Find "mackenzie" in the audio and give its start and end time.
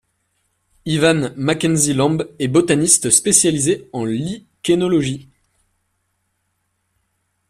1.37-1.93